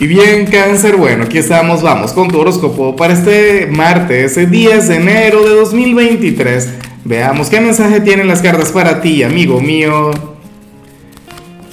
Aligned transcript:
Y 0.00 0.06
bien, 0.06 0.46
cáncer, 0.46 0.96
bueno, 0.96 1.24
aquí 1.24 1.38
estamos, 1.38 1.82
vamos 1.82 2.12
con 2.12 2.28
tu 2.28 2.38
horóscopo 2.38 2.94
para 2.94 3.14
este 3.14 3.66
martes, 3.66 4.30
ese 4.30 4.46
10 4.46 4.86
de 4.86 4.94
enero 4.94 5.42
de 5.42 5.56
2023. 5.56 6.72
Veamos 7.04 7.50
qué 7.50 7.60
mensaje 7.60 8.00
tienen 8.00 8.28
las 8.28 8.40
cartas 8.40 8.70
para 8.70 9.00
ti, 9.00 9.24
amigo 9.24 9.60
mío. 9.60 10.12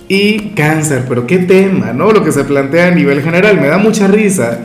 Y 0.08 0.56
cáncer, 0.56 1.06
pero 1.08 1.28
qué 1.28 1.38
tema, 1.38 1.94
¿no? 1.94 2.12
Lo 2.12 2.24
que 2.24 2.32
se 2.32 2.44
plantea 2.44 2.88
a 2.88 2.92
nivel 2.92 3.22
general, 3.22 3.62
me 3.62 3.68
da 3.68 3.78
mucha 3.78 4.08
risa. 4.08 4.58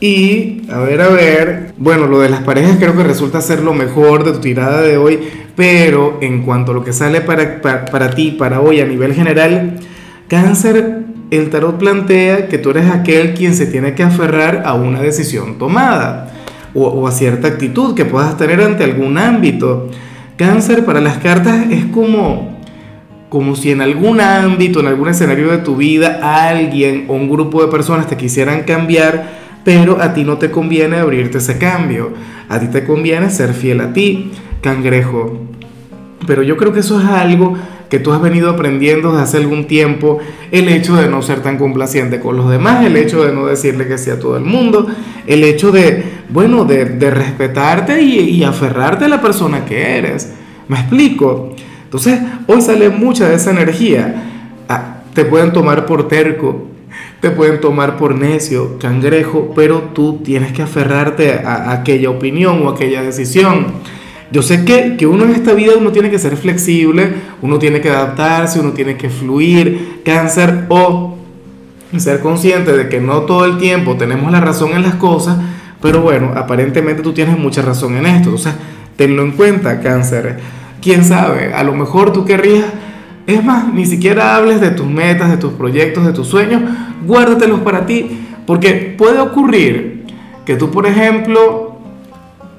Y, 0.00 0.62
a 0.72 0.78
ver, 0.80 1.02
a 1.02 1.08
ver, 1.10 1.74
bueno, 1.76 2.08
lo 2.08 2.18
de 2.18 2.30
las 2.30 2.42
parejas 2.42 2.78
creo 2.78 2.96
que 2.96 3.04
resulta 3.04 3.40
ser 3.42 3.60
lo 3.60 3.74
mejor 3.74 4.24
de 4.24 4.32
tu 4.32 4.40
tirada 4.40 4.82
de 4.82 4.96
hoy, 4.96 5.20
pero 5.54 6.18
en 6.20 6.42
cuanto 6.42 6.72
a 6.72 6.74
lo 6.74 6.82
que 6.82 6.92
sale 6.92 7.20
para, 7.20 7.62
para, 7.62 7.84
para 7.84 8.10
ti, 8.10 8.32
para 8.32 8.60
hoy 8.60 8.80
a 8.80 8.86
nivel 8.86 9.14
general, 9.14 9.78
cáncer 10.26 11.13
el 11.36 11.50
tarot 11.50 11.78
plantea 11.78 12.48
que 12.48 12.58
tú 12.58 12.70
eres 12.70 12.90
aquel 12.90 13.34
quien 13.34 13.54
se 13.54 13.66
tiene 13.66 13.94
que 13.94 14.02
aferrar 14.02 14.62
a 14.64 14.74
una 14.74 15.00
decisión 15.00 15.58
tomada 15.58 16.32
o, 16.74 17.06
a 17.06 17.12
cierta 17.12 17.48
actitud 17.48 17.94
que 17.94 18.04
puedas 18.04 18.36
tener 18.36 18.60
ante 18.60 18.84
algún 18.84 19.16
ámbito. 19.18 19.88
Cáncer 20.36 20.84
para 20.84 21.00
las 21.00 21.18
cartas 21.18 21.66
es 21.70 21.84
como, 21.86 22.58
como 23.28 23.54
si 23.54 23.70
en 23.70 23.80
algún 23.80 24.20
ámbito, 24.20 24.80
en 24.80 24.88
algún 24.88 25.08
escenario 25.08 25.50
de 25.50 25.58
tu 25.58 25.76
vida, 25.76 26.48
alguien 26.48 27.06
o 27.08 27.14
un 27.14 27.30
grupo 27.30 27.62
de 27.62 27.70
personas 27.70 28.08
te 28.08 28.16
quisieran 28.16 28.64
cambiar, 28.64 29.44
pero 29.64 30.02
a 30.02 30.12
ti 30.12 30.24
no 30.24 30.38
te 30.38 30.50
conviene 30.50 30.98
abrirte 30.98 31.38
ese 31.38 31.58
cambio. 31.58 32.12
A 32.48 32.58
ti 32.58 32.66
te 32.66 32.84
conviene 32.84 33.30
ser 33.30 33.54
fiel 33.54 33.80
a 33.80 33.92
ti, 33.92 34.32
cangrejo. 34.60 35.38
Pero 36.26 36.42
yo 36.42 36.56
creo 36.56 36.72
que 36.72 36.80
eso 36.80 37.00
es 37.00 37.06
algo 37.06 37.56
que 37.94 38.00
tú 38.00 38.12
has 38.12 38.20
venido 38.20 38.50
aprendiendo 38.50 39.12
desde 39.12 39.22
hace 39.22 39.36
algún 39.36 39.68
tiempo, 39.68 40.18
el 40.50 40.68
hecho 40.68 40.96
de 40.96 41.08
no 41.08 41.22
ser 41.22 41.42
tan 41.42 41.58
complaciente 41.58 42.18
con 42.18 42.36
los 42.36 42.50
demás, 42.50 42.84
el 42.84 42.96
hecho 42.96 43.24
de 43.24 43.32
no 43.32 43.46
decirle 43.46 43.86
que 43.86 43.98
sí 43.98 44.10
a 44.10 44.18
todo 44.18 44.36
el 44.36 44.42
mundo, 44.42 44.88
el 45.28 45.44
hecho 45.44 45.70
de, 45.70 46.02
bueno, 46.28 46.64
de, 46.64 46.84
respetarte 47.12 48.02
y, 48.02 48.42
aferrarte 48.42 49.04
a 49.04 49.08
la 49.08 49.20
persona 49.20 49.64
que 49.64 49.96
eres. 49.96 50.32
¿Me 50.66 50.76
explico? 50.76 51.54
Entonces, 51.84 52.18
hoy 52.48 52.60
sale 52.62 52.88
mucha 52.88 53.28
de 53.28 53.36
esa 53.36 53.52
energía. 53.52 54.24
Ah, 54.68 54.96
te 55.14 55.24
pueden 55.24 55.52
tomar 55.52 55.86
por 55.86 56.08
terco, 56.08 56.66
te 57.20 57.30
pueden 57.30 57.60
tomar 57.60 57.96
por 57.96 58.16
necio, 58.16 58.76
cangrejo, 58.80 59.52
pero 59.54 59.90
tú 59.94 60.20
tienes 60.24 60.52
que 60.52 60.62
aferrarte 60.62 61.34
a 61.44 61.70
aquella 61.70 62.10
opinión 62.10 62.66
o 62.66 62.70
aquella 62.70 63.02
decisión. 63.02 63.66
Yo 64.34 64.42
sé 64.42 64.64
que, 64.64 64.96
que, 64.96 65.06
uno 65.06 65.26
en 65.26 65.30
esta 65.30 65.52
vida 65.52 65.74
uno 65.78 65.92
tiene 65.92 66.10
que 66.10 66.18
ser 66.18 66.36
flexible, 66.36 67.08
uno 67.40 67.60
tiene 67.60 67.80
que 67.80 67.88
adaptarse, 67.88 68.58
uno 68.58 68.72
tiene 68.72 68.96
que 68.96 69.08
fluir, 69.08 70.00
cáncer 70.04 70.64
o 70.70 71.16
ser 71.98 72.18
consciente 72.18 72.76
de 72.76 72.88
que 72.88 73.00
no 73.00 73.20
todo 73.20 73.44
el 73.44 73.58
tiempo 73.58 73.94
tenemos 73.96 74.32
la 74.32 74.40
razón 74.40 74.72
en 74.72 74.82
las 74.82 74.96
cosas, 74.96 75.36
pero 75.80 76.00
bueno, 76.00 76.32
aparentemente 76.34 77.00
tú 77.00 77.12
tienes 77.12 77.38
mucha 77.38 77.62
razón 77.62 77.96
en 77.96 78.06
esto, 78.06 78.30
entonces 78.30 78.54
tenlo 78.96 79.22
en 79.22 79.30
cuenta, 79.30 79.78
cáncer. 79.78 80.40
Quién 80.82 81.04
sabe, 81.04 81.54
a 81.54 81.62
lo 81.62 81.72
mejor 81.72 82.12
tú 82.12 82.24
querrías, 82.24 82.64
es 83.28 83.44
más, 83.44 83.72
ni 83.72 83.86
siquiera 83.86 84.34
hables 84.34 84.60
de 84.60 84.72
tus 84.72 84.88
metas, 84.88 85.30
de 85.30 85.36
tus 85.36 85.52
proyectos, 85.52 86.04
de 86.04 86.12
tus 86.12 86.26
sueños, 86.26 86.60
guárdatelos 87.06 87.60
para 87.60 87.86
ti, 87.86 88.18
porque 88.48 88.96
puede 88.98 89.20
ocurrir 89.20 90.06
que 90.44 90.56
tú, 90.56 90.72
por 90.72 90.88
ejemplo, 90.88 91.63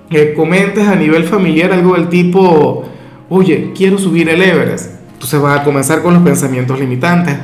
que 0.09 0.33
comentes 0.33 0.87
a 0.87 0.95
nivel 0.95 1.23
familiar 1.23 1.71
algo 1.71 1.95
del 1.95 2.09
tipo, 2.09 2.83
oye, 3.29 3.71
quiero 3.75 3.97
subir 3.97 4.29
el 4.29 4.41
Everest. 4.41 4.91
Entonces 5.13 5.41
vas 5.41 5.61
a 5.61 5.63
comenzar 5.63 6.01
con 6.01 6.13
los 6.13 6.23
pensamientos 6.23 6.79
limitantes, 6.79 7.35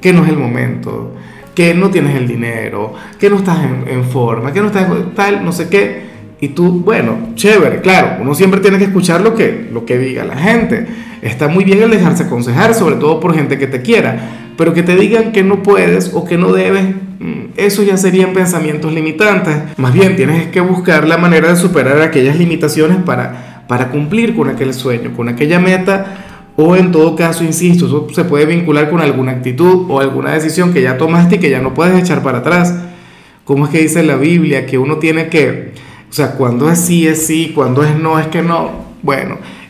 que 0.00 0.12
no 0.12 0.24
es 0.24 0.30
el 0.30 0.36
momento, 0.36 1.12
que 1.54 1.74
no 1.74 1.90
tienes 1.90 2.14
el 2.16 2.26
dinero, 2.26 2.94
que 3.18 3.28
no 3.28 3.36
estás 3.36 3.58
en, 3.86 4.04
forma, 4.04 4.52
que 4.52 4.60
no 4.60 4.68
estás 4.68 4.88
tal, 5.14 5.44
no 5.44 5.52
sé 5.52 5.68
qué. 5.68 6.08
Y 6.40 6.48
tú, 6.48 6.82
bueno, 6.84 7.30
chévere, 7.34 7.80
claro, 7.80 8.22
uno 8.22 8.32
siempre 8.32 8.60
tiene 8.60 8.78
que 8.78 8.84
escuchar 8.84 9.20
lo 9.20 9.34
que, 9.34 9.68
lo 9.72 9.84
que 9.84 9.98
diga 9.98 10.24
la 10.24 10.36
gente. 10.36 10.86
Está 11.20 11.48
muy 11.48 11.64
bien 11.64 11.82
el 11.82 11.90
dejarse 11.90 12.22
aconsejar, 12.22 12.74
sobre 12.74 12.94
todo 12.94 13.18
por 13.18 13.34
gente 13.34 13.58
que 13.58 13.66
te 13.66 13.82
quiera, 13.82 14.37
pero 14.58 14.74
que 14.74 14.82
te 14.82 14.94
digan 14.94 15.32
que 15.32 15.42
no 15.42 15.62
puedes 15.62 16.12
o 16.12 16.26
que 16.26 16.36
no 16.36 16.52
debes, 16.52 16.84
Mm, 17.20 17.50
eso 17.56 17.82
ya 17.82 17.96
serían 17.96 18.32
pensamientos 18.32 18.92
limitantes. 18.92 19.56
Más 19.76 19.92
bien 19.92 20.14
tienes 20.14 20.48
que 20.48 20.60
buscar 20.60 21.06
la 21.08 21.18
manera 21.18 21.48
de 21.48 21.56
superar 21.56 22.00
aquellas 22.00 22.38
limitaciones 22.38 22.98
para, 22.98 23.64
para 23.66 23.90
cumplir 23.90 24.36
con 24.36 24.48
aquel 24.48 24.72
sueño, 24.72 25.12
con 25.16 25.28
aquella 25.28 25.58
meta 25.58 26.24
o 26.56 26.76
en 26.76 26.90
todo 26.90 27.14
caso, 27.14 27.44
insisto, 27.44 27.86
eso 27.86 28.08
se 28.12 28.24
puede 28.24 28.46
vincular 28.46 28.90
con 28.90 29.00
alguna 29.00 29.32
actitud 29.32 29.86
o 29.88 30.00
alguna 30.00 30.32
decisión 30.32 30.72
que 30.72 30.82
ya 30.82 30.96
tomaste 30.96 31.36
y 31.36 31.38
que 31.38 31.50
ya 31.50 31.60
no 31.60 31.74
puedes 31.74 32.00
echar 32.00 32.22
para 32.22 32.38
atrás. 32.38 32.74
¿Cómo 33.44 33.66
es 33.66 33.70
que 33.70 33.78
dice 33.78 34.02
la 34.02 34.16
Biblia 34.16 34.66
que 34.66 34.76
uno 34.76 34.96
tiene 34.98 35.28
que, 35.28 35.72
o 36.10 36.12
sea, 36.12 36.32
cuando 36.32 36.70
es 36.70 36.80
sí 36.80 37.06
es 37.06 37.26
sí, 37.26 37.52
cuando 37.54 37.84
es 37.84 37.96
no 37.96 38.18
es 38.18 38.26
que 38.26 38.42
no? 38.42 38.86
Bueno, 39.02 39.38